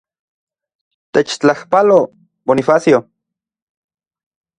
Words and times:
Techtlajpalo, 1.17 1.97
Bonifacio. 2.47 3.03